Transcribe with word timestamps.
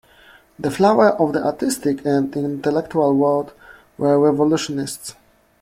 The 0.57 0.71
flower 0.71 1.09
of 1.09 1.33
the 1.33 1.45
artistic 1.45 2.03
and 2.07 2.35
intellectual 2.35 3.13
world 3.15 3.53
were 3.99 4.17
revolutionists. 4.17 5.13